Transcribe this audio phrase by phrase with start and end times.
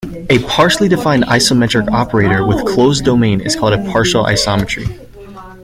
[0.31, 4.87] A partially defined isometric operator with closed domain is called a partial isometry.